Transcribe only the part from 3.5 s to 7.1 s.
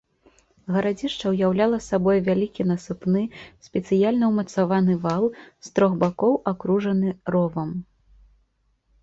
спецыяльна ўмацаваны вал, з трох бакоў акружаны